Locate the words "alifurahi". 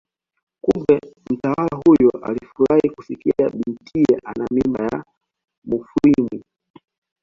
2.23-2.89